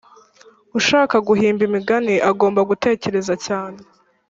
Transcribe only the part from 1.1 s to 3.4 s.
guhimba imigani agomba gutekereza